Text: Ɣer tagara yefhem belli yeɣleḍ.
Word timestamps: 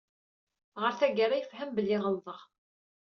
Ɣer 0.81 0.91
tagara 0.99 1.39
yefhem 1.39 1.69
belli 1.75 1.91
yeɣleḍ. 1.93 2.39